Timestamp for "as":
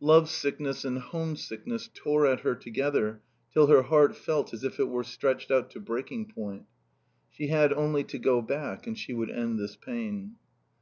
4.54-4.64